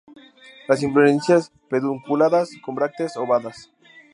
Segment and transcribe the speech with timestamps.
[0.67, 3.71] Las inflorescencias pedunculadas con brácteas ovadas.